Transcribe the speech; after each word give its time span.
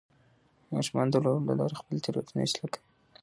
ماشومان 0.73 1.07
د 1.11 1.15
لوبو 1.23 1.47
له 1.47 1.53
لارې 1.59 1.79
خپلې 1.81 2.01
تیروتنې 2.03 2.41
اصلاح 2.45 2.69
کوي. 2.73 2.83